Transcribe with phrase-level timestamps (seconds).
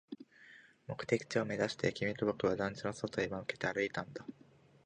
[0.87, 4.25] 目的地を目指して、君と僕は団地の外へ向けて歩いたんだ